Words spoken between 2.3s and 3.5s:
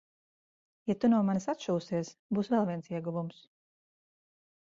būs vēl viens ieguvums.